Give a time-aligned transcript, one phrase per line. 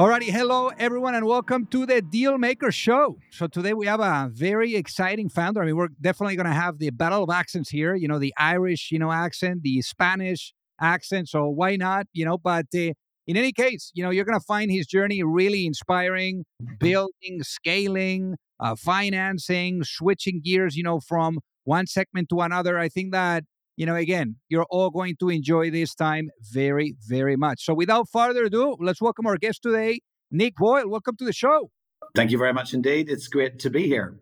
[0.00, 3.18] Alrighty, hello everyone, and welcome to the Dealmaker Show.
[3.32, 5.62] So today we have a very exciting founder.
[5.62, 7.94] I mean, we're definitely going to have the battle of accents here.
[7.94, 11.28] You know, the Irish, you know, accent, the Spanish accent.
[11.28, 12.06] So why not?
[12.14, 12.94] You know, but uh,
[13.26, 16.46] in any case, you know, you're going to find his journey really inspiring,
[16.78, 20.76] building, scaling, uh, financing, switching gears.
[20.76, 22.78] You know, from one segment to another.
[22.78, 23.44] I think that
[23.76, 27.64] you know, again, you're all going to enjoy this time very, very much.
[27.64, 30.88] So without further ado, let's welcome our guest today, Nick Boyle.
[30.88, 31.70] Welcome to the show.
[32.14, 33.08] Thank you very much indeed.
[33.08, 34.20] It's great to be here.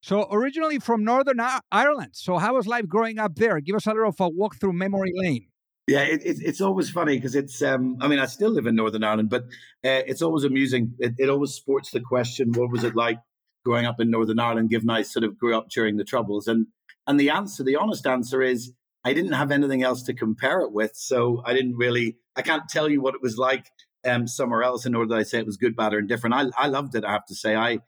[0.00, 1.40] So originally from Northern
[1.72, 2.10] Ireland.
[2.12, 3.60] So how was life growing up there?
[3.60, 5.48] Give us a little of a walk through memory lane.
[5.88, 7.62] Yeah, it, it, it's always funny because it's.
[7.62, 9.44] Um, I mean, I still live in Northern Ireland, but
[9.82, 10.92] uh, it's always amusing.
[10.98, 13.18] It, it, always sports the question: What was it like
[13.64, 14.68] growing up in Northern Ireland?
[14.68, 16.66] Given I sort of grew up during the Troubles, and
[17.08, 18.72] and the answer, the honest answer is
[19.04, 20.92] I didn't have anything else to compare it with.
[20.94, 23.66] So I didn't really, I can't tell you what it was like
[24.06, 26.34] um, somewhere else in order that I say it was good, bad, or indifferent.
[26.34, 27.56] I, I loved it, I have to say.
[27.56, 27.78] I,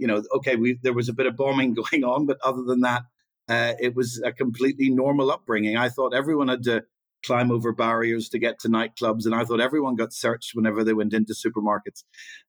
[0.00, 2.80] you know, okay, we, there was a bit of bombing going on, but other than
[2.80, 3.02] that,
[3.48, 5.76] uh, it was a completely normal upbringing.
[5.76, 6.82] I thought everyone had to
[7.24, 10.94] climb over barriers to get to nightclubs, and I thought everyone got searched whenever they
[10.94, 12.02] went into supermarkets.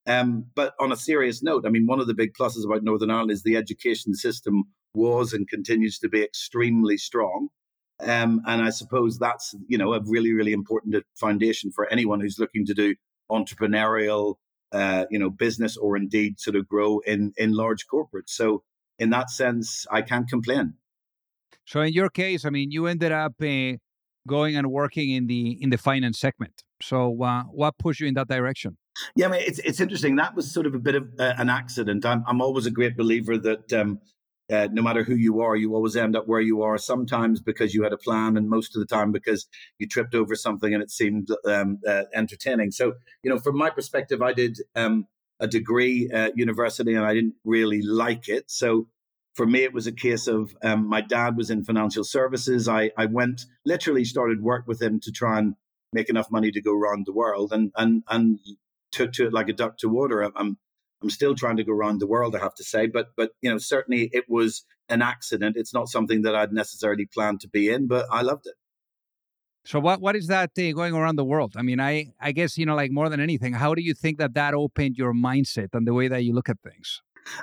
[0.07, 3.11] Um, but on a serious note, I mean, one of the big pluses about Northern
[3.11, 4.65] Ireland is the education system
[4.95, 7.49] was and continues to be extremely strong.
[8.01, 12.37] Um, and I suppose that's you know a really really important foundation for anyone who's
[12.37, 12.95] looking to do
[13.31, 14.35] entrepreneurial,
[14.71, 18.29] uh, you know, business or indeed sort of grow in in large corporates.
[18.29, 18.63] So
[18.99, 20.75] in that sense, I can't complain.
[21.65, 23.73] So in your case, I mean, you ended up uh,
[24.27, 26.63] going and working in the in the finance segment.
[26.81, 28.77] So uh, what pushed you in that direction?
[29.15, 30.15] Yeah, I mean, it's it's interesting.
[30.15, 32.05] That was sort of a bit of uh, an accident.
[32.05, 33.99] I'm I'm always a great believer that um,
[34.51, 36.77] uh, no matter who you are, you always end up where you are.
[36.77, 39.47] Sometimes because you had a plan, and most of the time because
[39.79, 42.71] you tripped over something and it seemed um, uh, entertaining.
[42.71, 45.07] So, you know, from my perspective, I did um,
[45.39, 48.51] a degree at university, and I didn't really like it.
[48.51, 48.87] So,
[49.33, 52.69] for me, it was a case of um, my dad was in financial services.
[52.69, 55.55] I, I went literally started work with him to try and
[55.91, 58.39] make enough money to go around the world, and and and
[58.91, 60.21] took to it like a duck to water.
[60.23, 60.57] I'm
[61.01, 62.87] I'm still trying to go around the world, I have to say.
[62.87, 65.57] But but you know, certainly it was an accident.
[65.57, 68.55] It's not something that I'd necessarily planned to be in, but I loved it.
[69.65, 71.53] So what what is that thing going around the world?
[71.57, 74.19] I mean, I I guess you know, like more than anything, how do you think
[74.19, 77.01] that that opened your mindset and the way that you look at things?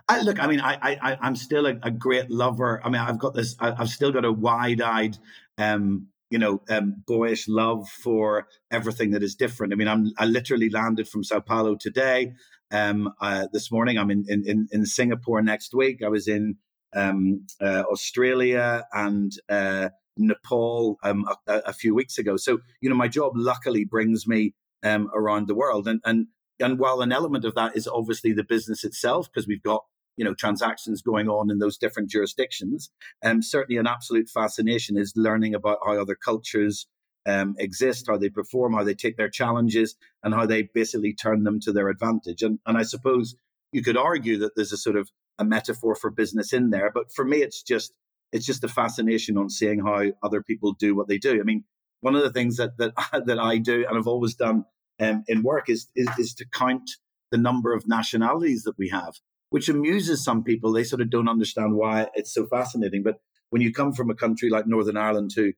[0.08, 2.80] I, look, I mean, I, I I'm still a, a great lover.
[2.84, 3.56] I mean, I've got this.
[3.58, 5.18] I, have still got a wide-eyed,
[5.58, 9.72] um, you know, um, boyish love for everything that is different.
[9.72, 12.32] I mean, I'm I literally landed from Sao Paulo today
[12.70, 13.98] um, uh, this morning.
[13.98, 16.02] I'm in, in, in Singapore next week.
[16.02, 16.56] I was in
[16.96, 22.38] um, uh, Australia and uh, Nepal um, a, a, few weeks ago.
[22.38, 25.86] So, you know, my job luckily brings me um, around the world.
[25.86, 26.28] And, and,
[26.58, 29.84] and while an element of that is obviously the business itself, because we've got
[30.16, 32.90] you know transactions going on in those different jurisdictions
[33.24, 36.86] um, certainly an absolute fascination is learning about how other cultures
[37.26, 41.44] um, exist, how they perform, how they take their challenges, and how they basically turn
[41.44, 42.42] them to their advantage.
[42.42, 43.36] And, and I suppose
[43.72, 47.12] you could argue that there's a sort of a metaphor for business in there, but
[47.12, 47.92] for me, it's just
[48.32, 51.38] it's just a fascination on seeing how other people do what they do.
[51.38, 51.64] I mean,
[52.00, 52.92] one of the things that that
[53.26, 54.64] that I do and I've always done
[55.00, 56.90] um, in work is, is is to count
[57.30, 59.14] the number of nationalities that we have,
[59.52, 60.72] which amuses some people.
[60.72, 63.20] They sort of don't understand why it's so fascinating, but
[63.50, 65.52] when you come from a country like Northern Ireland too,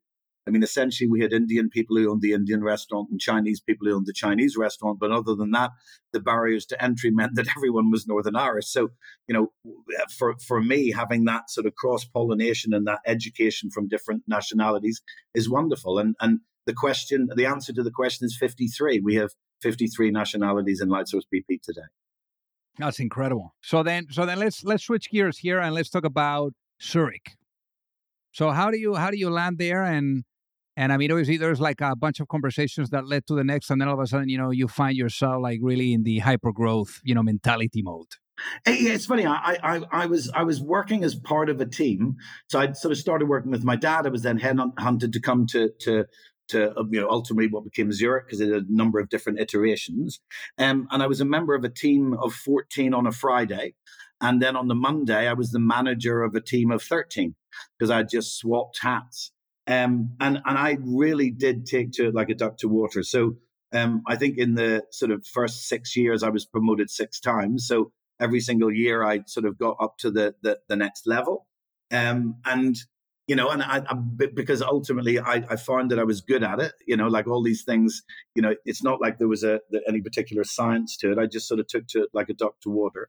[0.46, 3.86] I mean, essentially, we had Indian people who owned the Indian restaurant and Chinese people
[3.86, 4.98] who owned the Chinese restaurant.
[5.00, 5.70] But other than that,
[6.12, 8.66] the barriers to entry meant that everyone was Northern Irish.
[8.66, 8.88] So,
[9.28, 9.52] you know,
[10.18, 15.00] for, for me, having that sort of cross pollination and that education from different nationalities
[15.34, 15.98] is wonderful.
[15.98, 19.00] And, and the question, the answer to the question is 53.
[19.00, 19.30] We have
[19.62, 21.86] 53 nationalities in Lightsource BP today.
[22.78, 23.54] That's incredible.
[23.62, 27.36] So then, so then let's let's switch gears here and let's talk about Zurich.
[28.32, 30.24] So how do you how do you land there and
[30.76, 33.70] and I mean, obviously, there's like a bunch of conversations that led to the next,
[33.70, 36.18] and then all of a sudden, you know, you find yourself like really in the
[36.18, 38.08] hyper growth, you know, mentality mode.
[38.66, 39.24] It's funny.
[39.24, 42.16] I, I I was I was working as part of a team,
[42.48, 44.06] so I sort of started working with my dad.
[44.06, 46.06] I was then hunted to come to to
[46.48, 50.20] to you know ultimately what became Zurich because it had a number of different iterations.
[50.58, 53.74] Um, and I was a member of a team of fourteen on a Friday,
[54.20, 57.34] and then on the Monday I was the manager of a team of thirteen
[57.78, 59.32] because I just swapped hats.
[59.66, 63.02] Um, and and I really did take to it like a duck to water.
[63.02, 63.36] So
[63.72, 67.66] um, I think in the sort of first six years, I was promoted six times.
[67.66, 67.90] So
[68.20, 71.46] every single year, I sort of got up to the the, the next level.
[71.90, 72.76] Um, and
[73.26, 73.94] you know, and I, I,
[74.34, 76.72] because ultimately I, I found that I was good at it.
[76.86, 78.02] You know, like all these things.
[78.34, 81.18] You know, it's not like there was a any particular science to it.
[81.18, 83.08] I just sort of took to it like a duck to water.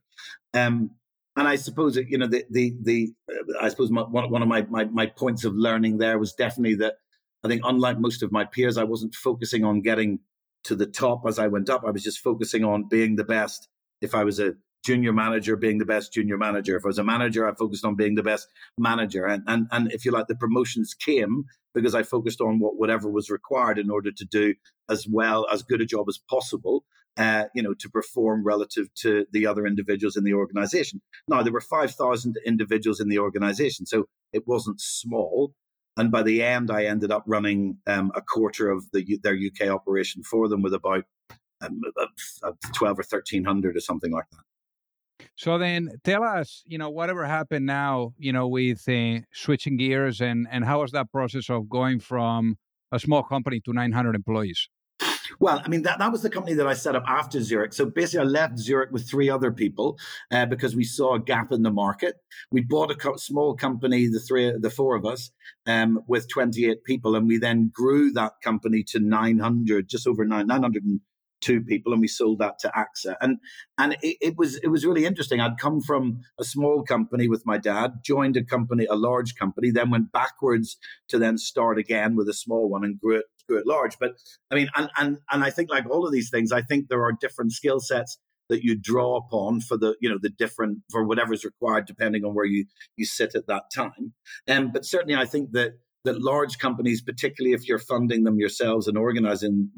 [0.54, 0.90] Um,
[1.36, 4.48] and I suppose you know the the the uh, I suppose my, one one of
[4.48, 6.94] my, my my points of learning there was definitely that
[7.44, 10.20] I think unlike most of my peers, I wasn't focusing on getting
[10.64, 11.84] to the top as I went up.
[11.86, 13.68] I was just focusing on being the best.
[14.00, 14.54] If I was a
[14.86, 16.76] junior manager, being the best junior manager.
[16.76, 18.48] If I was a manager, I focused on being the best
[18.78, 19.26] manager.
[19.26, 21.44] And and and if you like, the promotions came
[21.74, 24.54] because I focused on what whatever was required in order to do
[24.88, 26.84] as well as good a job as possible
[27.16, 31.00] uh, you know, to perform relative to the other individuals in the organization.
[31.28, 35.54] Now, there were 5,000 individuals in the organization, so it wasn't small.
[35.96, 39.68] And by the end, I ended up running um, a quarter of the, their UK
[39.68, 41.04] operation for them with about
[41.62, 41.80] um,
[42.74, 44.42] 12 or 1300 or something like that.
[45.36, 50.20] So then tell us, you know, whatever happened now, you know, with uh, switching gears
[50.20, 52.56] and, and how was that process of going from
[52.92, 54.68] a small company to 900 employees?
[55.40, 57.72] Well, I mean that that was the company that I set up after Zurich.
[57.72, 59.98] So basically, I left Zurich with three other people
[60.30, 62.16] uh, because we saw a gap in the market.
[62.50, 65.30] We bought a co- small company, the three, the four of us,
[65.66, 70.06] um, with twenty eight people, and we then grew that company to nine hundred, just
[70.06, 71.00] over nine nine hundred and
[71.46, 73.14] two people and we sold that to AXA.
[73.20, 73.38] And
[73.78, 75.40] and it, it, was it was really interesting.
[75.40, 79.70] I'd come from a small company with my dad joined a company a large company
[79.70, 80.76] then went backwards
[81.08, 83.96] to then start again with a small one and grew it grew it large.
[83.98, 84.12] But
[84.50, 87.04] I mean and and and I think like all of these things I think there
[87.04, 91.04] are different skill sets that you draw upon for the you know the different for
[91.04, 92.66] whatever's required depending on where you
[92.96, 94.14] you sit at that time.
[94.48, 95.74] Um, but certainly I think that
[96.06, 99.70] that large companies, particularly if you're funding them yourselves and organizing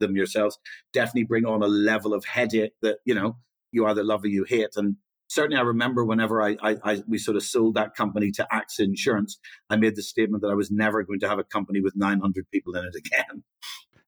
[0.00, 0.58] them yourselves,
[0.92, 3.36] definitely bring on a level of headache that you know
[3.72, 4.76] you either love or you hate.
[4.76, 4.96] And
[5.28, 8.80] certainly, I remember whenever I, I, I we sort of sold that company to AXA
[8.80, 9.38] Insurance,
[9.70, 12.50] I made the statement that I was never going to have a company with 900
[12.50, 13.44] people in it again.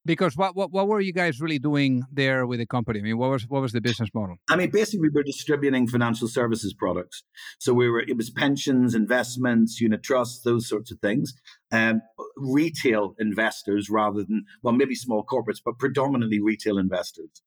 [0.07, 3.01] Because what, what what were you guys really doing there with the company?
[3.01, 4.37] I mean, what was what was the business model?
[4.49, 7.25] I mean, basically, we were distributing financial services products.
[7.59, 11.35] So we were it was pensions, investments, unit trusts, those sorts of things.
[11.73, 12.03] Um,
[12.37, 17.43] retail investors rather than well, maybe small corporates, but predominantly retail investors.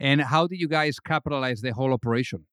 [0.00, 2.46] And how did you guys capitalize the whole operation?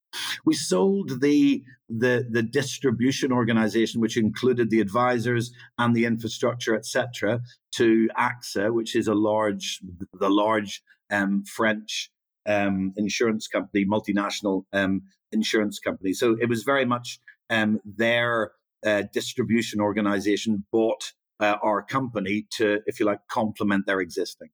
[0.45, 7.41] We sold the the the distribution organization, which included the advisors and the infrastructure, etc.,
[7.75, 9.79] to AXA, which is a large
[10.13, 10.81] the large
[11.11, 12.11] um, French
[12.45, 15.01] um, insurance company, multinational um,
[15.31, 16.13] insurance company.
[16.13, 17.19] So it was very much
[17.49, 18.51] um, their
[18.85, 24.49] uh, distribution organization bought uh, our company to, if you like, complement their existing.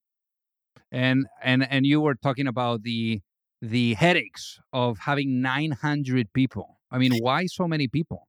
[0.92, 3.22] And and and you were talking about the
[3.62, 6.80] the headaches of having 900 people.
[6.90, 8.28] I mean, why so many people?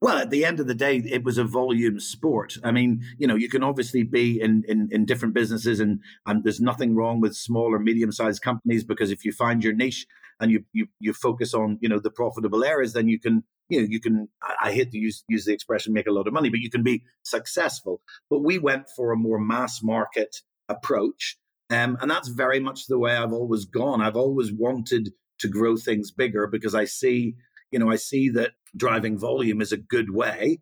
[0.00, 2.56] Well, at the end of the day, it was a volume sport.
[2.64, 6.42] I mean, you know, you can obviously be in, in, in different businesses, and, and
[6.42, 10.06] there's nothing wrong with small or medium sized companies because if you find your niche
[10.40, 13.80] and you, you you focus on you know the profitable areas, then you can you
[13.80, 14.28] know you can.
[14.42, 16.70] I, I hate to use use the expression make a lot of money, but you
[16.70, 18.00] can be successful.
[18.28, 21.36] But we went for a more mass market approach
[21.72, 24.02] um, and that's very much the way I've always gone.
[24.02, 27.34] I've always wanted to grow things bigger because I see,
[27.70, 30.60] you know, I see that driving volume is a good way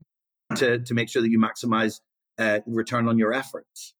[0.57, 2.01] to, to make sure that you maximize
[2.39, 3.95] uh, return on your efforts.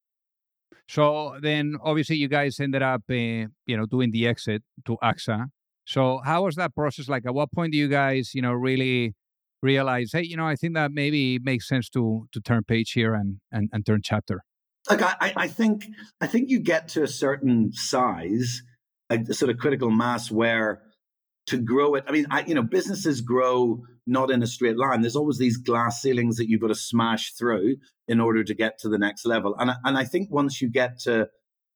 [0.87, 5.47] So then, obviously, you guys ended up, uh, you know, doing the exit to AXA.
[5.85, 7.25] So how was that process like?
[7.25, 9.15] At what point do you guys, you know, really
[9.61, 12.91] realize, hey, you know, I think that maybe it makes sense to to turn page
[12.91, 14.43] here and and, and turn chapter?
[14.89, 15.85] Like I, I think
[16.19, 18.61] I think you get to a certain size,
[19.09, 20.81] a sort of critical mass where
[21.47, 22.03] to grow it.
[22.07, 25.01] I mean, I, you know, businesses grow not in a straight line.
[25.01, 28.79] There's always these glass ceilings that you've got to smash through in order to get
[28.79, 29.55] to the next level.
[29.59, 31.29] And and I think once you get to,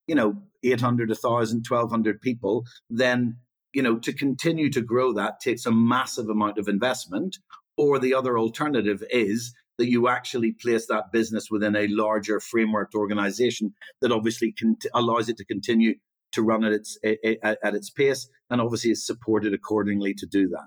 [0.06, 3.36] you know, 800, 1,000, 1,200 people, then
[3.72, 7.38] you know to continue to grow that takes a massive amount of investment.
[7.78, 12.94] Or the other alternative is that you actually place that business within a larger framework
[12.94, 15.94] organization that obviously can, allows it to continue
[16.32, 20.48] to run at its at, at its pace and obviously is supported accordingly to do
[20.48, 20.66] that.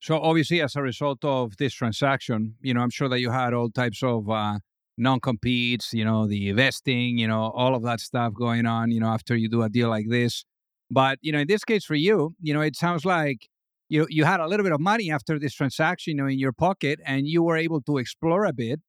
[0.00, 3.54] So obviously, as a result of this transaction, you know, I'm sure that you had
[3.54, 4.58] all types of uh,
[4.96, 9.08] non-competes, you know, the vesting, you know, all of that stuff going on, you know,
[9.08, 10.44] after you do a deal like this.
[10.90, 13.48] But you know, in this case for you, you know, it sounds like
[13.88, 16.52] you you had a little bit of money after this transaction you know, in your
[16.52, 18.80] pocket and you were able to explore a bit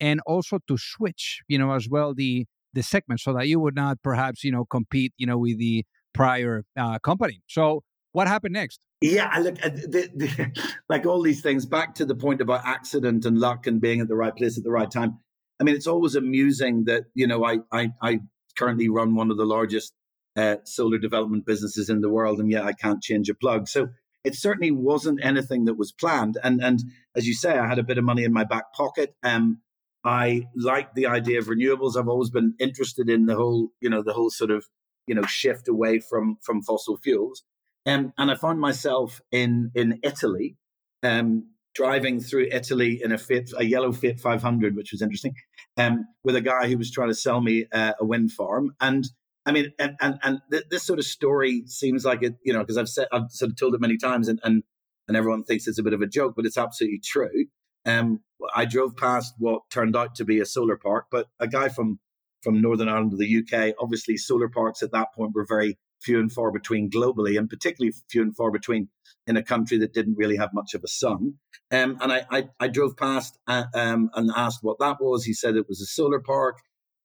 [0.00, 3.74] and also to switch, you know, as well the the segment so that you would
[3.74, 7.40] not perhaps, you know, compete, you know, with the prior uh, company.
[7.46, 8.80] So what happened next?
[9.00, 13.38] Yeah, look, the, the, like all these things, back to the point about accident and
[13.38, 15.18] luck and being at the right place at the right time.
[15.60, 18.20] I mean, it's always amusing that, you know, I, I, I
[18.56, 19.92] currently run one of the largest
[20.36, 23.68] uh, solar development businesses in the world, and yet I can't change a plug.
[23.68, 23.88] So
[24.28, 26.36] it certainly wasn't anything that was planned.
[26.44, 26.80] And and
[27.16, 29.14] as you say, I had a bit of money in my back pocket.
[29.22, 29.62] Um,
[30.04, 31.96] I liked the idea of renewables.
[31.96, 34.66] I've always been interested in the whole, you know, the whole sort of,
[35.06, 37.42] you know, shift away from from fossil fuels.
[37.86, 40.56] Um, and I found myself in in Italy,
[41.02, 45.34] um, driving through Italy in a Fiat, a yellow Fiat 500, which was interesting,
[45.78, 48.74] um, with a guy who was trying to sell me uh, a wind farm.
[48.78, 49.04] And
[49.48, 52.60] I mean, and and, and th- this sort of story seems like it, you know,
[52.60, 54.62] because I've said I've sort of told it many times, and, and
[55.08, 57.46] and everyone thinks it's a bit of a joke, but it's absolutely true.
[57.86, 58.20] Um,
[58.54, 61.98] I drove past what turned out to be a solar park, but a guy from
[62.42, 66.20] from Northern Ireland to the UK, obviously solar parks at that point were very few
[66.20, 68.88] and far between globally, and particularly few and far between
[69.26, 71.34] in a country that didn't really have much of a sun.
[71.70, 75.24] Um, and I, I, I, drove past uh, um, and asked what that was.
[75.24, 76.58] He said it was a solar park.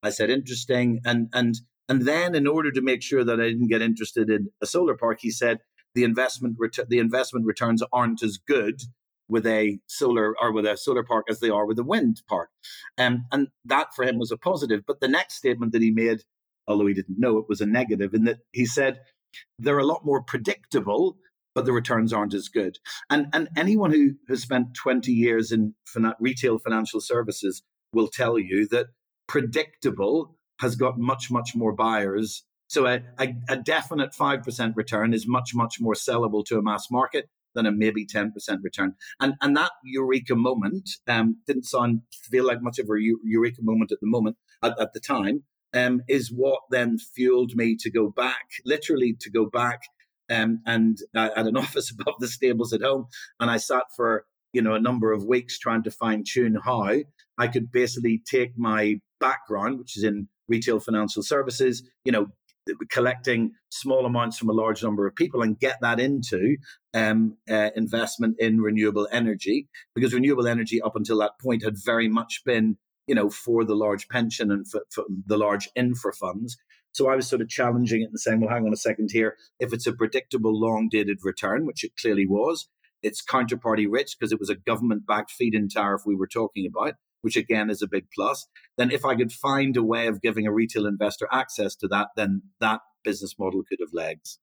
[0.03, 1.55] I said interesting, and and
[1.89, 4.95] and then in order to make sure that I didn't get interested in a solar
[4.95, 5.59] park, he said
[5.95, 8.81] the investment ret- the investment returns aren't as good
[9.27, 12.49] with a solar or with a solar park as they are with a wind park.
[12.97, 14.83] Um, and that for him was a positive.
[14.85, 16.23] But the next statement that he made,
[16.67, 18.99] although he didn't know it was a negative, in that he said
[19.59, 21.17] they're a lot more predictable,
[21.55, 22.77] but the returns aren't as good.
[23.09, 25.75] And and anyone who has spent 20 years in
[26.19, 27.63] retail financial services
[27.93, 28.87] will tell you that
[29.27, 32.43] predictable has got much, much more buyers.
[32.67, 36.89] So a, a, a definite 5% return is much, much more sellable to a mass
[36.89, 38.31] market than a maybe 10%
[38.63, 38.95] return.
[39.19, 43.91] And and that eureka moment um, didn't sound feel like much of a eureka moment
[43.91, 45.43] at the moment at, at the time.
[45.75, 49.81] Um, is what then fueled me to go back, literally to go back
[50.29, 53.07] um, and uh, at an office above the stables at home.
[53.39, 56.93] And I sat for you know a number of weeks trying to fine tune how
[57.39, 62.27] I could basically take my background, which is in retail financial services, you know,
[62.89, 66.55] collecting small amounts from a large number of people and get that into
[66.93, 72.07] um, uh, investment in renewable energy because renewable energy up until that point had very
[72.07, 76.57] much been you know for the large pension and for, for the large infra funds.
[76.93, 79.35] So i was sort of challenging it and saying well hang on a second here.
[79.59, 82.69] If it's a predictable long dated return which it clearly was
[83.01, 86.65] it's counterparty rich because it was a government backed feed in tariff we were talking
[86.65, 86.93] about
[87.23, 90.45] which again is a big plus, then if I could find a way of giving
[90.45, 94.39] a retail investor access to that, then that business model could have legs.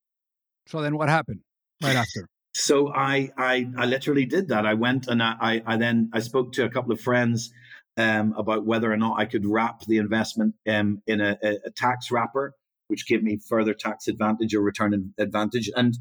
[0.66, 1.40] So then what happened
[1.82, 2.28] right after?
[2.52, 4.66] So I, I, I literally did that.
[4.66, 7.52] I went and I, I then I spoke to a couple of friends
[7.96, 12.10] um, about whether or not I could wrap the investment um, in a, a, tax
[12.10, 12.54] wrapper,
[12.88, 15.70] which gave me further tax advantage or return advantage.
[15.76, 15.94] And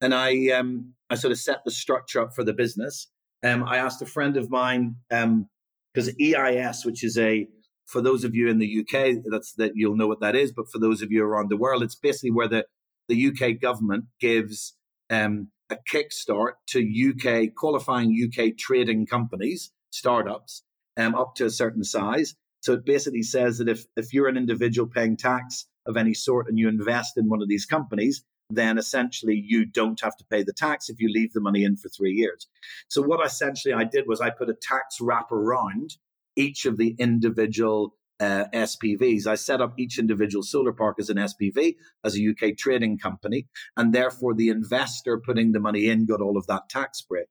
[0.00, 3.08] and I um, I sort of set the structure up for the business.
[3.42, 5.48] Um, I asked a friend of mine um,
[5.94, 7.46] because EIS, which is a
[7.86, 10.52] for those of you in the UK, that's that you'll know what that is.
[10.52, 12.66] But for those of you around the world, it's basically where the
[13.08, 14.74] the UK government gives
[15.10, 20.62] um, a kickstart to UK qualifying UK trading companies, startups,
[20.96, 22.34] um, up to a certain size.
[22.60, 26.48] So it basically says that if if you're an individual paying tax of any sort
[26.48, 30.42] and you invest in one of these companies, then essentially you don't have to pay
[30.42, 32.46] the tax if you leave the money in for three years.
[32.88, 35.96] So what essentially I did was I put a tax wrap around
[36.36, 39.26] each of the individual uh, SPVs.
[39.26, 43.46] I set up each individual solar park as an SPV, as a UK trading company,
[43.76, 47.28] and therefore the investor putting the money in got all of that tax break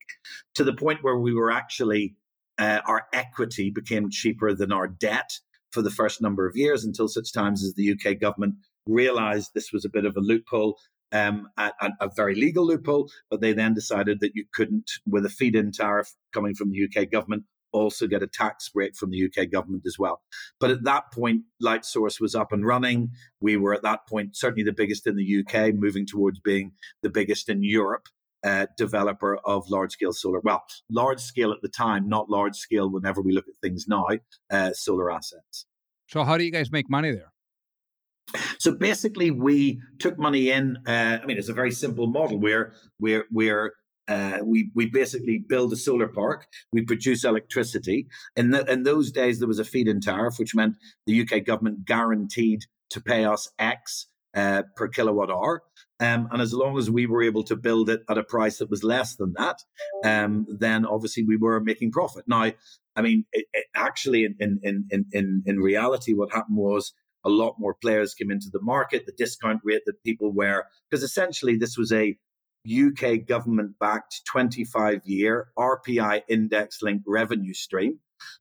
[0.55, 2.15] to the point where we were actually,
[2.57, 5.39] uh, our equity became cheaper than our debt
[5.71, 8.55] for the first number of years until such times as the UK government
[8.85, 10.77] realized this was a bit of a loophole
[11.13, 15.29] um, a, a, very legal loophole, but they then decided that you couldn't, with a
[15.29, 19.25] feed in tariff coming from the UK government, also get a tax break from the
[19.25, 20.21] UK government as well.
[20.59, 23.11] But at that point, Lightsource was up and running.
[23.41, 27.09] We were at that point certainly the biggest in the UK, moving towards being the
[27.09, 28.07] biggest in Europe.
[28.45, 30.41] Uh, developer of large scale solar.
[30.41, 34.05] Well, large scale at the time, not large scale whenever we look at things now,
[34.51, 35.65] uh, solar assets.
[36.09, 37.32] So, how do you guys make money there?
[38.59, 40.77] So basically, we took money in.
[40.87, 43.73] Uh, I mean, it's a very simple model where we're we're
[44.07, 46.47] uh, we we basically build a solar park.
[46.71, 48.07] We produce electricity.
[48.35, 50.75] In the, in those days, there was a feed-in tariff, which meant
[51.05, 55.63] the UK government guaranteed to pay us X uh, per kilowatt hour.
[55.99, 58.69] Um, and as long as we were able to build it at a price that
[58.69, 59.59] was less than that,
[60.03, 62.25] um, then obviously we were making profit.
[62.27, 62.51] Now,
[62.95, 66.93] I mean, it, it actually, in, in, in, in, in reality, what happened was
[67.25, 69.05] a lot more players came into the market.
[69.05, 72.17] The discount rate that people were, because essentially this was a
[72.67, 77.99] UK government backed 25 year RPI index linked revenue stream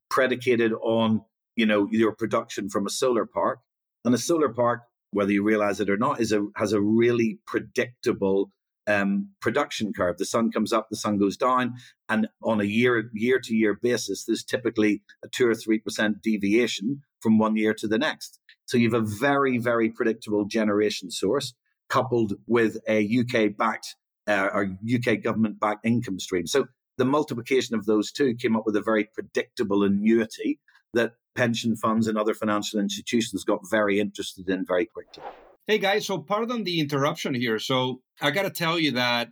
[0.09, 1.21] predicated on,
[1.55, 3.59] you know, your production from a solar park.
[4.05, 7.39] And a solar park, whether you realize it or not, is a has a really
[7.47, 8.49] predictable
[8.87, 10.17] um, production curve.
[10.17, 11.75] The sun comes up, the sun goes down,
[12.09, 16.21] and on a year year to year basis, there's typically a two or three percent
[16.21, 18.39] deviation from one year to the next.
[18.65, 21.53] So you have a very very predictable generation source
[21.89, 23.95] coupled with a UK backed
[24.27, 26.47] uh, or UK government backed income stream.
[26.47, 26.65] So
[26.97, 30.59] the multiplication of those two came up with a very predictable annuity
[30.93, 35.23] that pension funds and other financial institutions got very interested in very quickly.
[35.65, 37.57] Hey guys, so pardon the interruption here.
[37.57, 39.29] So I got to tell you that,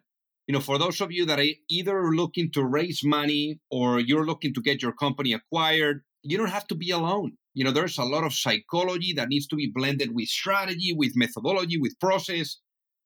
[0.47, 4.25] you know, for those of you that are either looking to raise money or you're
[4.25, 7.33] looking to get your company acquired, you don't have to be alone.
[7.53, 11.13] You know, there's a lot of psychology that needs to be blended with strategy, with
[11.15, 12.57] methodology, with process.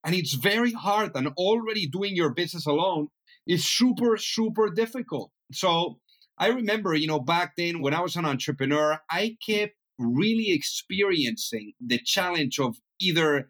[0.03, 1.12] And it's very hard.
[1.15, 3.07] And already doing your business alone
[3.48, 5.31] is super, super difficult.
[5.51, 6.00] So
[6.38, 11.74] I remember, you know, back then when I was an entrepreneur, I kept really experiencing
[11.79, 13.50] the challenge of either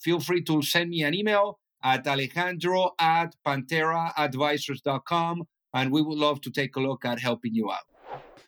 [0.00, 6.40] feel free to send me an email at alejandro at pantheraadvisors.com, and we would love
[6.42, 7.86] to take a look at helping you out.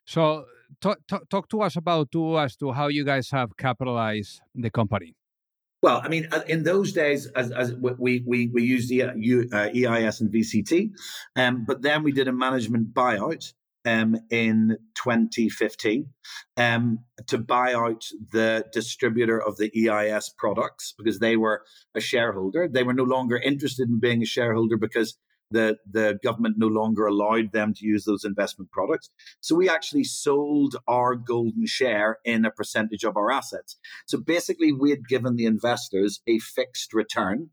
[0.05, 0.47] So,
[0.81, 4.71] talk, talk, talk to us about to as to how you guys have capitalized the
[4.71, 5.15] company.
[5.81, 9.13] Well, I mean, uh, in those days, as, as we we we used the uh,
[9.15, 10.91] EIS and VCT,
[11.37, 13.53] um, but then we did a management buyout
[13.89, 16.11] um, in 2015
[16.59, 21.63] um, to buy out the distributor of the EIS products because they were
[21.95, 22.69] a shareholder.
[22.69, 25.17] They were no longer interested in being a shareholder because
[25.51, 29.09] the, the government no longer allowed them to use those investment products.
[29.41, 33.77] So we actually sold our golden share in a percentage of our assets.
[34.07, 37.49] So basically, we had given the investors a fixed return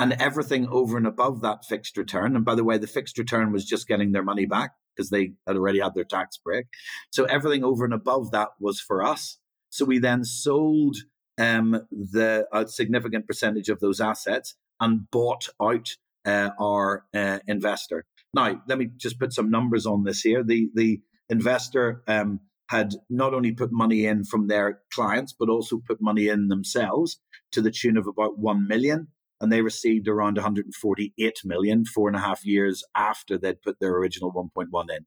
[0.00, 2.36] and everything over and above that fixed return.
[2.36, 5.32] And by the way, the fixed return was just getting their money back because they
[5.46, 6.66] had already had their tax break.
[7.10, 9.38] So everything over and above that was for us.
[9.70, 10.96] So we then sold
[11.38, 15.88] um, the a significant percentage of those assets and bought out
[16.24, 18.04] uh, our uh, investor.
[18.34, 20.42] Now, let me just put some numbers on this here.
[20.42, 25.80] The the investor um, had not only put money in from their clients, but also
[25.86, 27.20] put money in themselves
[27.52, 29.08] to the tune of about one million
[29.40, 33.94] and they received around 148 million four and a half years after they'd put their
[33.96, 35.06] original 1.1 in.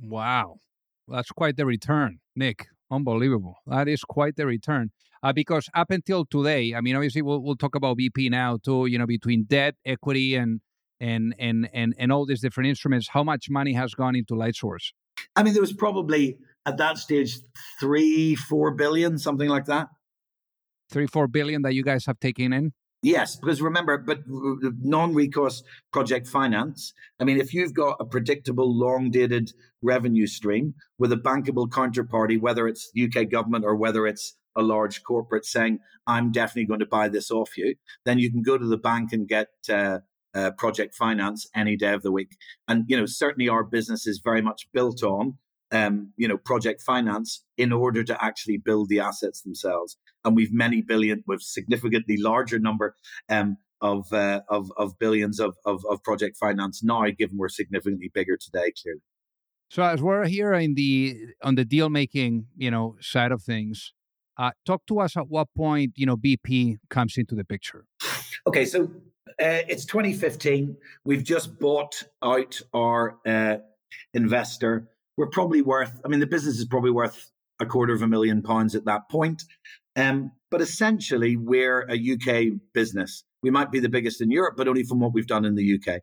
[0.00, 0.56] Wow,
[1.08, 2.66] that's quite the return, Nick.
[2.90, 3.56] Unbelievable.
[3.66, 4.90] That is quite the return.
[5.22, 8.86] Uh, because up until today, I mean, obviously we'll, we'll talk about BP now too.
[8.86, 10.60] You know, between debt, equity, and
[11.00, 14.92] and and and and all these different instruments, how much money has gone into Lightsource?
[15.34, 17.38] I mean, there was probably at that stage
[17.80, 19.88] three, four billion, something like that.
[20.90, 22.72] Three, four billion that you guys have taken in.
[23.04, 25.62] Yes, because remember, but non recourse
[25.92, 31.16] project finance, I mean, if you've got a predictable, long dated revenue stream with a
[31.16, 36.64] bankable counterparty, whether it's UK government or whether it's a large corporate saying, I'm definitely
[36.64, 37.74] going to buy this off you,
[38.06, 39.98] then you can go to the bank and get uh,
[40.34, 42.36] uh, project finance any day of the week.
[42.68, 45.36] And, you know, certainly our business is very much built on
[45.74, 49.98] um, you know, project finance in order to actually build the assets themselves.
[50.24, 52.94] And we've many billion, with significantly larger number
[53.28, 58.10] um, of, uh, of of billions of, of, of project finance now, given we're significantly
[58.14, 58.72] bigger today.
[58.80, 59.00] Clearly.
[59.68, 63.92] So as we're here in the on the deal making, you know, side of things,
[64.38, 67.84] uh, talk to us at what point you know BP comes into the picture.
[68.46, 68.84] Okay, so
[69.40, 70.76] uh, it's 2015.
[71.04, 73.56] We've just bought out our uh,
[74.12, 74.88] investor.
[75.16, 78.42] We're probably worth, I mean, the business is probably worth a quarter of a million
[78.42, 79.44] pounds at that point.
[79.96, 83.24] Um, but essentially, we're a UK business.
[83.42, 85.78] We might be the biggest in Europe, but only from what we've done in the
[85.78, 86.00] UK.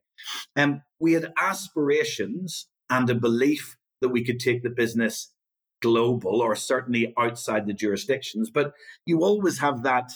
[0.55, 5.33] Um, we had aspirations and a belief that we could take the business
[5.81, 8.49] global or certainly outside the jurisdictions.
[8.49, 8.73] But
[9.05, 10.11] you always have that,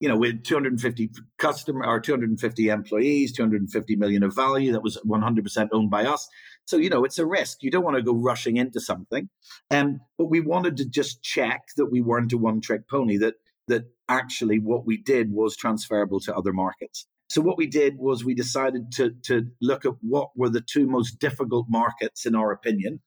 [0.00, 5.68] you know, with 250 customer or 250 employees, 250 million of value that was 100%
[5.72, 6.28] owned by us.
[6.68, 7.62] So, you know, it's a risk.
[7.62, 9.30] You don't want to go rushing into something.
[9.70, 13.36] Um, but we wanted to just check that we weren't a one trick pony, that,
[13.68, 17.06] that actually what we did was transferable to other markets.
[17.30, 20.86] So what we did was we decided to, to look at what were the two
[20.86, 23.00] most difficult markets, in our opinion,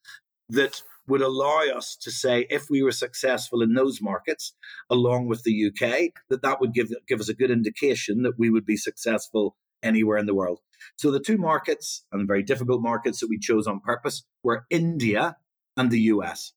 [0.50, 4.56] that would allow us to say if we were successful in those markets
[4.89, 8.50] along with the UK that that would give give us a good indication that we
[8.50, 10.60] would be successful anywhere in the world.
[10.98, 15.38] So the two markets and very difficult markets that we chose on purpose were India
[15.78, 16.54] and the US.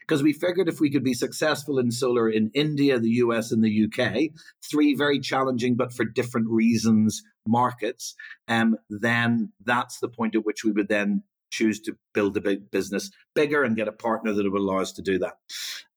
[0.00, 3.62] Because we figured if we could be successful in solar in India, the US, and
[3.62, 4.30] the UK,
[4.68, 8.14] three very challenging but for different reasons markets,
[8.48, 12.70] um, then that's the point at which we would then choose to build the big
[12.70, 15.34] business bigger and get a partner that would allow us to do that.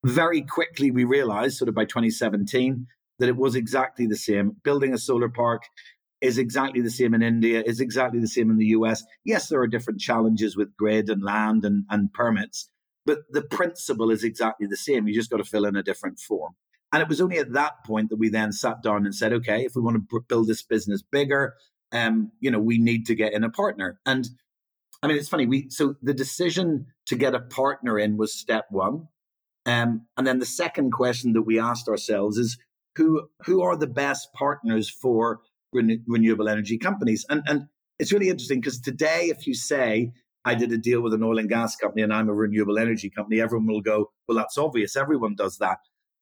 [0.06, 2.88] Very quickly, we realized, sort of by 2017,
[3.20, 4.56] that it was exactly the same.
[4.64, 5.64] Building a solar park
[6.22, 9.04] is exactly the same in India, is exactly the same in the US.
[9.26, 12.70] Yes, there are different challenges with grid and land and, and permits,
[13.06, 15.08] but the principle is exactly the same.
[15.08, 16.54] You just got to fill in a different form.
[16.94, 19.64] And it was only at that point that we then sat down and said, okay,
[19.64, 21.56] if we want to build this business bigger,
[21.92, 24.00] um, you know, we need to get in a partner.
[24.06, 24.28] And
[25.02, 25.46] I mean, it's funny.
[25.46, 29.08] We so the decision to get a partner in was step one,
[29.66, 32.58] um, and then the second question that we asked ourselves is
[32.96, 35.40] who who are the best partners for
[35.74, 37.26] renew- renewable energy companies?
[37.30, 37.68] And and
[38.00, 40.12] it's really interesting because today, if you say
[40.44, 43.10] I did a deal with an oil and gas company and I'm a renewable energy
[43.10, 44.96] company, everyone will go, well, that's obvious.
[44.96, 45.78] Everyone does that.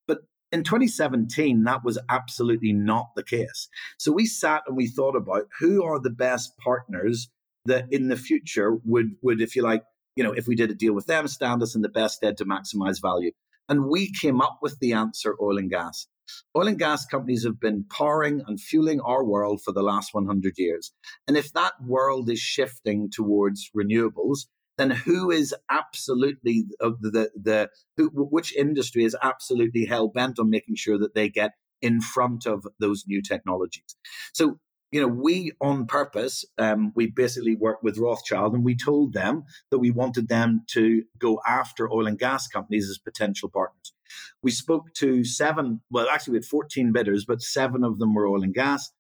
[0.08, 0.20] But
[0.52, 3.70] in 2017, that was absolutely not the case.
[3.98, 7.30] So we sat and we thought about who are the best partners
[7.66, 9.84] that in the future would would if you like
[10.16, 12.38] you know if we did a deal with them stand us in the best stead
[12.38, 13.32] to maximize value
[13.68, 16.08] and we came up with the answer oil and gas
[16.58, 20.54] oil and gas companies have been powering and fueling our world for the last 100
[20.58, 20.92] years
[21.28, 27.70] and if that world is shifting towards renewables then who is absolutely uh, the, the,
[27.98, 32.46] who, which industry is absolutely hell bent on making sure that they get in front
[32.46, 33.96] of those new technologies
[34.34, 34.58] so
[34.92, 39.44] you know, we on purpose, um, we basically worked with Rothschild and we told them
[39.70, 43.94] that we wanted them to go after oil and gas companies as potential partners.
[44.44, 48.28] We spoke to seven, well, actually, we had 14 bidders, but seven of them were
[48.28, 48.92] oil and gas.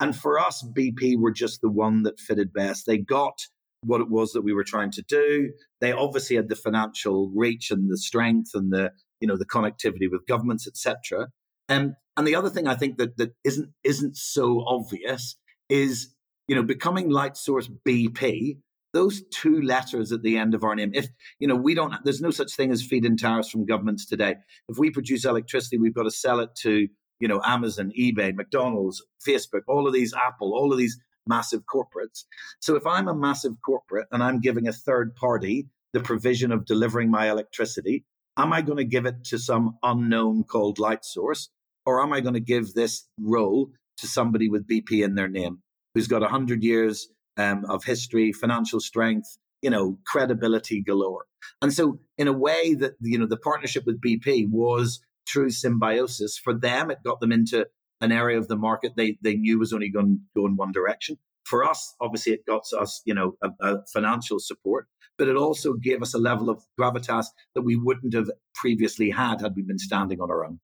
[0.00, 2.84] And for us, BP were just the one that fitted best.
[2.86, 3.38] They got
[3.82, 5.52] what it was that we were trying to do.
[5.80, 10.10] They obviously had the financial reach and the strength and the, you know, the connectivity
[10.10, 11.28] with governments, etc.
[11.68, 15.36] Um, and the other thing I think that that isn't isn't so obvious
[15.68, 16.14] is
[16.48, 18.58] you know becoming Lightsource BP.
[18.96, 20.90] Those two letters at the end of our name.
[20.94, 24.36] If you know we don't, there's no such thing as feed-in tariffs from governments today.
[24.70, 26.88] If we produce electricity, we've got to sell it to
[27.20, 32.24] you know Amazon, eBay, McDonald's, Facebook, all of these, Apple, all of these massive corporates.
[32.60, 36.64] So if I'm a massive corporate and I'm giving a third party the provision of
[36.64, 38.06] delivering my electricity,
[38.38, 41.48] am I going to give it to some unknown called Lightsource?
[41.84, 45.58] Or am I going to give this role to somebody with BP in their name
[45.94, 51.26] who's got 100 years um, of history, financial strength, you know, credibility galore?
[51.62, 56.38] And so, in a way, that you know, the partnership with BP was true symbiosis.
[56.38, 57.66] For them, it got them into
[58.00, 60.72] an area of the market they they knew was only going to go in one
[60.72, 61.18] direction.
[61.44, 65.74] For us, obviously, it got us, you know, a, a financial support, but it also
[65.74, 69.78] gave us a level of gravitas that we wouldn't have previously had had we been
[69.78, 70.60] standing on our own.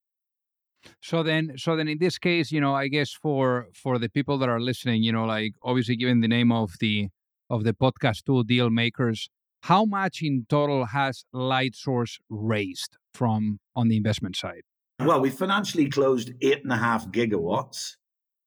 [1.01, 4.39] So then, so then, in this case, you know, I guess for for the people
[4.39, 7.09] that are listening, you know, like obviously, given the name of the
[7.51, 9.29] of the podcast tool, Deal Makers,
[9.63, 14.63] how much in total has Lightsource raised from on the investment side?
[14.99, 17.97] Well, we financially closed eight and a half gigawatts.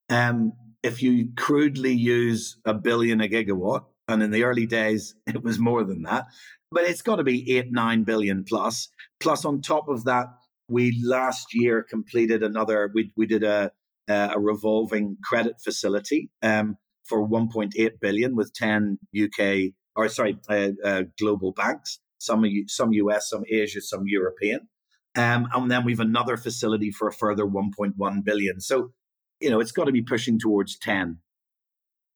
[0.10, 5.44] Um, if you crudely use a billion a gigawatt, and in the early days it
[5.44, 6.26] was more than that,
[6.72, 8.90] but it's got to be eight nine billion plus.
[9.20, 10.28] Plus, on top of that,
[10.68, 12.92] we last year completed another.
[12.94, 13.72] We we did a
[14.08, 21.04] a revolving credit facility um, for 1.8 billion with 10 UK or sorry uh, uh,
[21.20, 24.68] global banks, some some US, some Asia, some European,
[25.16, 28.60] um, and then we've another facility for a further 1.1 billion.
[28.60, 28.92] So
[29.40, 31.18] you know, it's got to be pushing towards 10.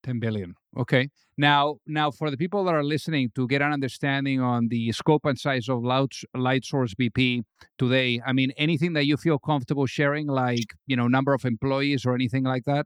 [0.04, 0.56] 10 billion.
[0.78, 1.10] Okay.
[1.38, 5.26] Now, now for the people that are listening to get an understanding on the scope
[5.26, 7.44] and size of Lightsource BP
[7.78, 12.06] today, I mean, anything that you feel comfortable sharing, like, you know, number of employees
[12.06, 12.86] or anything like that?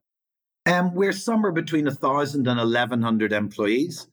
[0.66, 4.08] Um, we're somewhere between 1,000 and 1,100 employees.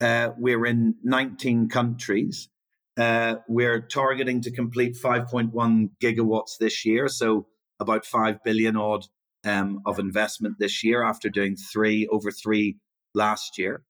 [0.00, 2.48] Uh, we're in 19 countries.
[2.96, 7.46] Uh, we're targeting to complete 5.1 gigawatts this year, so
[7.80, 9.06] about 5 billion odd
[9.44, 12.76] um, of investment this year after doing three over three
[13.14, 13.82] last year.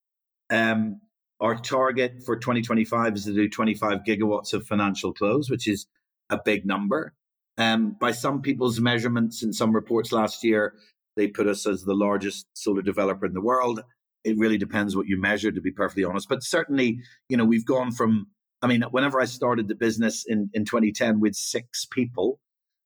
[0.50, 1.00] Um,
[1.40, 5.86] our target for 2025 is to do 25 gigawatts of financial close, which is
[6.30, 7.14] a big number.
[7.58, 10.74] Um, by some people's measurements in some reports last year,
[11.16, 13.82] they put us as the largest solar developer in the world.
[14.24, 16.28] It really depends what you measure, to be perfectly honest.
[16.28, 18.28] But certainly, you know, we've gone from,
[18.62, 22.38] I mean, whenever I started the business in, in 2010 with six people,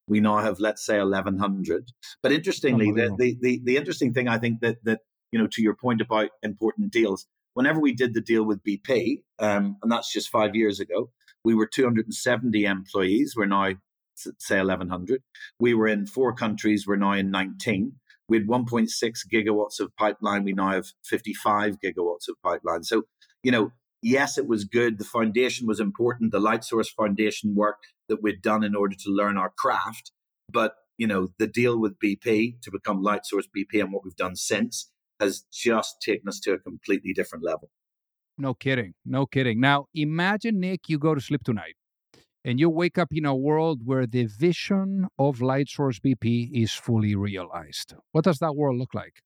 [0.09, 1.91] we now have, let's say, 1,100.
[2.23, 5.01] But interestingly, the, the, the, the interesting thing I think that, that,
[5.33, 9.23] you know, to your point about important deals, whenever we did the deal with BP,
[9.39, 11.11] um, and that's just five years ago,
[11.45, 13.35] we were 270 employees.
[13.37, 13.73] We're now,
[14.15, 15.23] say, 1,100.
[15.59, 16.87] We were in four countries.
[16.87, 17.93] We're now in 19.
[18.29, 18.89] We had 1.6
[19.33, 20.45] gigawatts of pipeline.
[20.45, 22.83] We now have 55 gigawatts of pipeline.
[22.83, 23.05] So,
[23.43, 24.99] you know, yes, it was good.
[24.99, 26.33] The foundation was important.
[26.33, 27.79] The Lightsource foundation work
[28.09, 30.13] that we'd done in order to learn our craft.
[30.51, 34.37] But, you know, the deal with BP to become Lightsource BP and what we've done
[34.37, 37.71] since has just taken us to a completely different level.
[38.39, 38.95] No kidding.
[39.05, 39.61] No kidding.
[39.61, 41.75] Now, imagine, Nick, you go to sleep tonight
[42.45, 47.17] and you wake up in a world where the vision of Lightsource BP is fully
[47.17, 47.95] realized.
[48.13, 49.21] What does that world look like?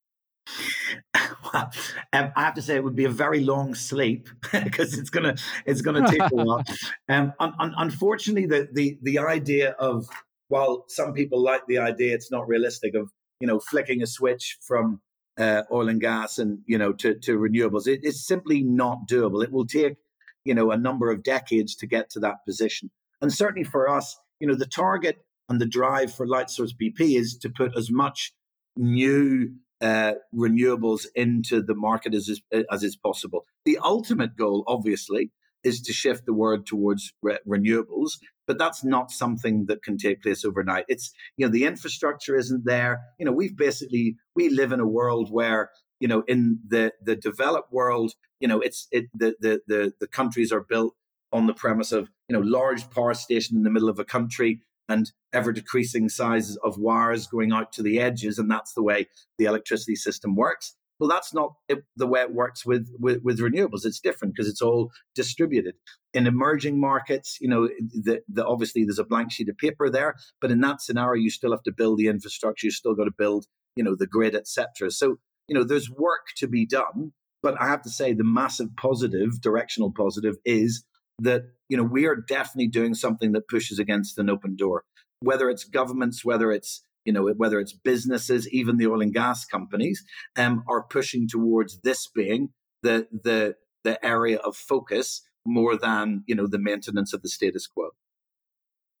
[1.53, 1.71] well,
[2.13, 5.35] um, I have to say it would be a very long sleep because it's gonna
[5.65, 6.63] it's gonna take a while.
[7.09, 10.07] Um, un- un- unfortunately, the, the the idea of
[10.47, 14.57] while some people like the idea, it's not realistic of you know flicking a switch
[14.61, 15.01] from
[15.37, 17.87] uh, oil and gas and you know to to renewables.
[17.87, 19.43] It, it's simply not doable.
[19.43, 19.97] It will take
[20.43, 22.89] you know a number of decades to get to that position.
[23.21, 27.37] And certainly for us, you know, the target and the drive for Lightsource BP is
[27.37, 28.33] to put as much
[28.75, 32.41] new uh, renewables into the market as is,
[32.71, 33.45] as is possible.
[33.65, 35.31] The ultimate goal, obviously,
[35.63, 40.21] is to shift the world towards re- renewables, but that's not something that can take
[40.21, 40.85] place overnight.
[40.87, 43.01] It's you know the infrastructure isn't there.
[43.19, 47.15] You know we've basically we live in a world where you know in the the
[47.15, 50.95] developed world, you know it's it the the the, the countries are built
[51.31, 54.61] on the premise of you know large power station in the middle of a country
[54.91, 59.07] and ever decreasing sizes of wires going out to the edges, and that's the way
[59.37, 60.75] the electricity system works.
[60.99, 61.55] Well, that's not
[61.95, 63.85] the way it works with, with, with renewables.
[63.85, 65.73] It's different because it's all distributed.
[66.13, 70.13] In emerging markets, you know, the, the, obviously there's a blank sheet of paper there,
[70.39, 72.67] but in that scenario, you still have to build the infrastructure.
[72.67, 74.91] You still got to build, you know, the grid, etc.
[74.91, 77.13] So, you know, there's work to be done.
[77.41, 80.83] But I have to say, the massive positive, directional positive, is
[81.19, 84.83] that you know we are definitely doing something that pushes against an open door
[85.21, 89.45] whether it's governments whether it's you know whether it's businesses even the oil and gas
[89.45, 90.03] companies
[90.37, 92.49] um, are pushing towards this being
[92.83, 97.65] the the the area of focus more than you know the maintenance of the status
[97.67, 97.89] quo.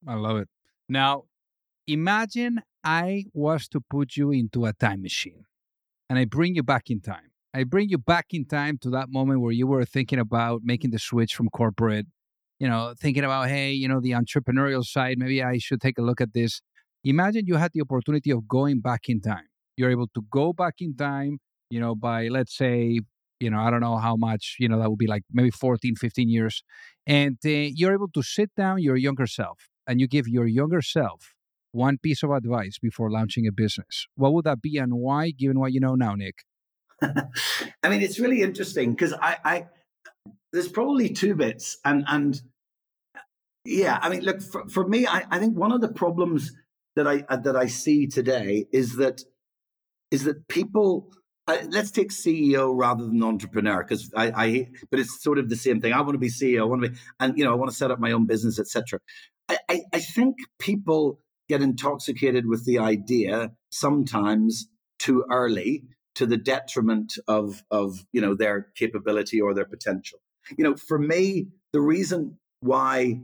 [0.07, 0.49] I love it.
[0.89, 1.25] Now
[1.87, 5.45] imagine i was to put you into a time machine
[6.09, 9.09] and i bring you back in time I bring you back in time to that
[9.09, 12.05] moment where you were thinking about making the switch from corporate,
[12.59, 16.01] you know, thinking about, hey, you know, the entrepreneurial side, maybe I should take a
[16.01, 16.61] look at this.
[17.03, 19.47] Imagine you had the opportunity of going back in time.
[19.75, 23.01] You're able to go back in time, you know, by, let's say,
[23.39, 25.95] you know, I don't know how much, you know, that would be like maybe 14,
[25.95, 26.63] 15 years.
[27.05, 30.81] And uh, you're able to sit down your younger self and you give your younger
[30.81, 31.33] self
[31.73, 34.07] one piece of advice before launching a business.
[34.15, 36.43] What would that be and why, given what you know now, Nick?
[37.83, 39.65] I mean, it's really interesting because I, I,
[40.53, 42.39] there's probably two bits, and and
[43.65, 46.51] yeah, I mean, look for, for me, I, I think one of the problems
[46.95, 49.21] that I uh, that I see today is that
[50.11, 51.11] is that people.
[51.47, 55.55] Uh, let's take CEO rather than entrepreneur because I, I, but it's sort of the
[55.55, 55.91] same thing.
[55.91, 57.75] I want to be CEO, I want to be, and you know, I want to
[57.75, 58.99] set up my own business, etc.
[59.49, 64.67] I, I, I think people get intoxicated with the idea sometimes
[64.99, 65.83] too early
[66.15, 70.19] to the detriment of of you know their capability or their potential.
[70.57, 73.21] You know, for me, the reason why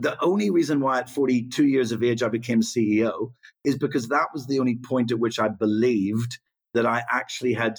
[0.00, 3.32] the only reason why at 42 years of age I became CEO
[3.64, 6.38] is because that was the only point at which I believed
[6.72, 7.78] that I actually had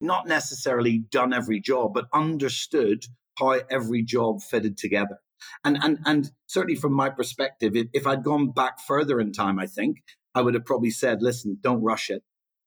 [0.00, 3.04] not necessarily done every job, but understood
[3.38, 5.18] how every job fitted together.
[5.64, 9.58] And and and certainly from my perspective, if, if I'd gone back further in time,
[9.58, 10.02] I think
[10.34, 12.22] I would have probably said, listen, don't rush it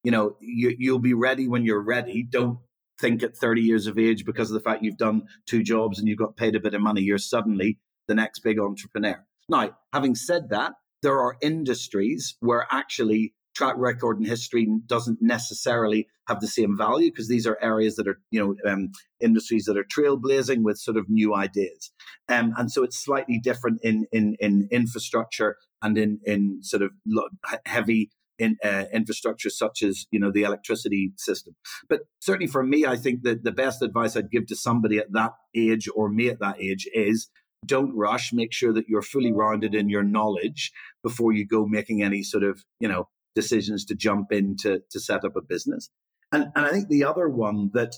[0.07, 2.23] you know, you, you'll be ready when you're ready.
[2.23, 2.59] Don't
[3.01, 6.07] think at 30 years of age because of the fact you've done two jobs and
[6.07, 9.21] you've got paid a bit of money, you're suddenly the next big entrepreneur.
[9.49, 10.71] Now, having said that,
[11.03, 17.11] there are industries where actually track record and history doesn't necessarily have the same value
[17.11, 20.95] because these are areas that are, you know, um, industries that are trailblazing with sort
[20.95, 21.91] of new ideas.
[22.29, 26.91] Um, and so it's slightly different in, in, in infrastructure and in, in sort of
[27.65, 31.55] heavy in uh, infrastructure such as you know the electricity system.
[31.89, 35.11] But certainly for me, I think that the best advice I'd give to somebody at
[35.13, 37.29] that age or me at that age is
[37.65, 38.31] don't rush.
[38.33, 40.71] Make sure that you're fully rounded in your knowledge
[41.03, 44.99] before you go making any sort of you know decisions to jump in to, to
[44.99, 45.89] set up a business.
[46.31, 47.93] And and I think the other one that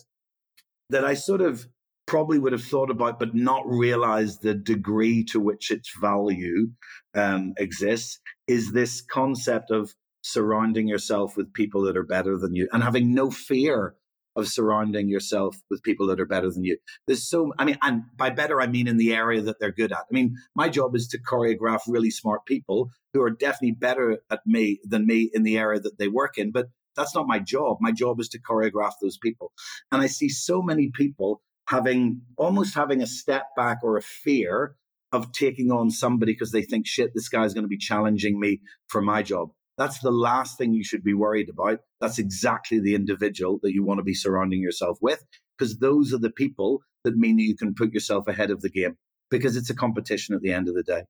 [0.89, 1.67] that I sort of
[2.09, 6.71] probably would have thought about, but not realized the degree to which its value
[7.13, 12.67] um, exists, is this concept of surrounding yourself with people that are better than you
[12.71, 13.95] and having no fear
[14.35, 16.77] of surrounding yourself with people that are better than you.
[17.07, 19.91] There's so, I mean, and by better, I mean in the area that they're good
[19.91, 19.99] at.
[19.99, 24.41] I mean, my job is to choreograph really smart people who are definitely better at
[24.45, 26.51] me than me in the area that they work in.
[26.51, 27.77] But that's not my job.
[27.81, 29.51] My job is to choreograph those people.
[29.91, 34.75] And I see so many people having almost having a step back or a fear
[35.11, 38.61] of taking on somebody because they think, shit, this guy's going to be challenging me
[38.87, 39.49] for my job.
[39.79, 41.79] That's the last thing you should be worried about.
[42.01, 45.25] That's exactly the individual that you want to be surrounding yourself with,
[45.57, 48.97] because those are the people that mean you can put yourself ahead of the game
[49.31, 51.03] because it's a competition at the end of the day.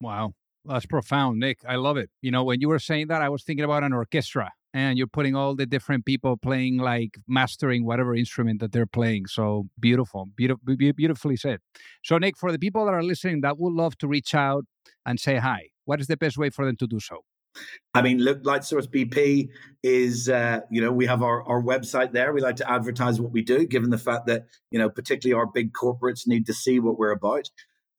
[0.00, 0.32] Wow.
[0.64, 1.58] That's profound, Nick.
[1.68, 2.10] I love it.
[2.22, 5.06] You know, when you were saying that, I was thinking about an orchestra and you're
[5.06, 9.26] putting all the different people playing, like mastering whatever instrument that they're playing.
[9.26, 11.60] So beautiful, beautiful, beautifully said.
[12.02, 14.64] So, Nick, for the people that are listening that would love to reach out
[15.04, 17.20] and say hi, what is the best way for them to do so?
[17.94, 19.48] I mean, look, Lightsource BP
[19.82, 22.32] is, uh, you know, we have our, our website there.
[22.32, 25.46] We like to advertise what we do, given the fact that, you know, particularly our
[25.46, 27.48] big corporates need to see what we're about.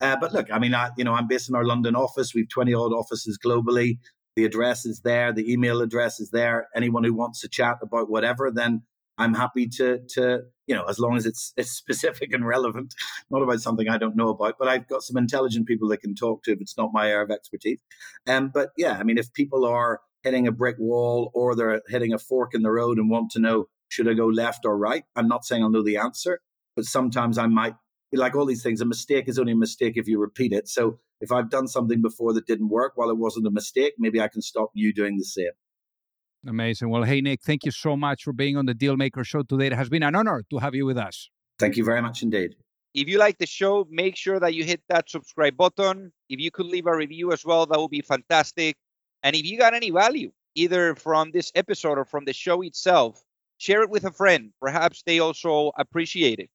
[0.00, 2.34] Uh, but look, I mean, I, you know, I'm based in our London office.
[2.34, 3.98] We've 20 odd offices globally.
[4.36, 5.32] The address is there.
[5.32, 6.68] The email address is there.
[6.76, 8.82] Anyone who wants to chat about whatever, then
[9.18, 12.94] I'm happy to to you know as long as it's it's specific and relevant,
[13.30, 14.54] not about something I don't know about.
[14.58, 17.24] But I've got some intelligent people that can talk to if it's not my area
[17.24, 17.80] of expertise.
[18.26, 22.12] Um, but yeah, I mean, if people are hitting a brick wall or they're hitting
[22.12, 25.04] a fork in the road and want to know should I go left or right,
[25.16, 26.40] I'm not saying I'll know the answer,
[26.76, 27.74] but sometimes I might.
[28.10, 30.66] Like all these things, a mistake is only a mistake if you repeat it.
[30.66, 34.18] So if I've done something before that didn't work, while it wasn't a mistake, maybe
[34.18, 35.50] I can stop you doing the same.
[36.46, 36.90] Amazing.
[36.90, 39.66] Well, hey, Nick, thank you so much for being on the Dealmaker Show today.
[39.66, 41.30] It has been an honor to have you with us.
[41.58, 42.54] Thank you very much indeed.
[42.94, 46.12] If you like the show, make sure that you hit that subscribe button.
[46.28, 48.76] If you could leave a review as well, that would be fantastic.
[49.22, 53.22] And if you got any value, either from this episode or from the show itself,
[53.58, 54.52] share it with a friend.
[54.60, 56.50] Perhaps they also appreciate it.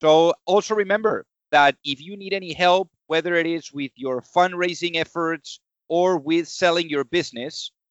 [0.00, 4.96] So also remember that if you need any help, whether it is with your fundraising
[4.96, 7.70] efforts or with selling your business,